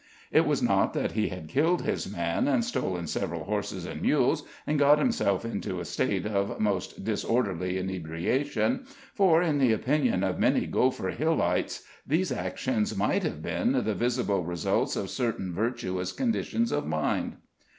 It 0.31 0.47
was 0.47 0.63
not 0.63 0.93
that 0.95 1.11
he 1.11 1.27
had 1.29 1.47
killed 1.47 1.83
his 1.83 2.11
man, 2.11 2.47
and 2.47 2.65
stolen 2.65 3.05
several 3.05 3.43
horses 3.43 3.85
and 3.85 4.01
mules, 4.01 4.41
and 4.65 4.79
got 4.79 4.97
himself 4.97 5.45
into 5.45 5.79
a 5.79 5.85
state 5.85 6.25
of 6.25 6.59
most 6.59 7.03
disorderly 7.05 7.77
inebriation, 7.77 8.87
for, 9.13 9.43
in 9.43 9.59
the 9.59 9.73
opinion 9.73 10.23
of 10.23 10.39
many 10.39 10.65
Gopher 10.65 11.11
Hillites, 11.11 11.83
these 12.07 12.31
actions 12.31 12.97
might 12.97 13.21
have 13.21 13.43
been 13.43 13.73
the 13.73 13.93
visible 13.93 14.43
results 14.43 14.95
of 14.95 15.11
certain 15.11 15.53
virtuous 15.53 16.11
conditions 16.11 16.71
of 16.71 16.87
mind. 16.87 17.35